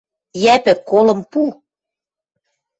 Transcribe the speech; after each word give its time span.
Йӓпӹк, 0.43 0.79
колым 0.89 1.19
пу! 1.31 1.39